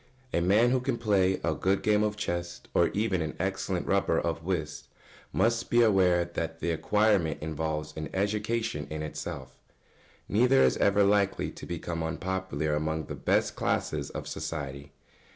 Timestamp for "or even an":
2.73-3.35